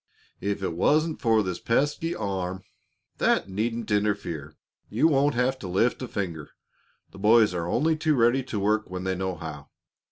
[0.39, 2.63] If it wan't for this pesky arm"
[3.19, 4.55] "That needn't interfere.
[4.89, 6.49] You won't have to lift a finger.
[7.11, 9.69] The boys are only too ready to work when they know how.